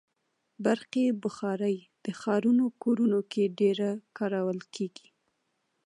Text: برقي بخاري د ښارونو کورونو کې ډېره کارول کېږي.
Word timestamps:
برقي 0.65 1.05
بخاري 1.23 1.75
د 2.03 2.05
ښارونو 2.19 2.65
کورونو 2.83 3.19
کې 3.31 3.43
ډېره 3.59 3.89
کارول 4.17 4.59
کېږي. 4.75 5.07